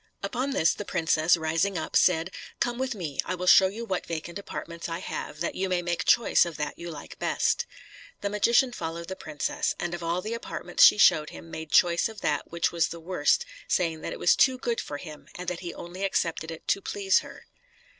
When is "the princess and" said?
9.09-9.93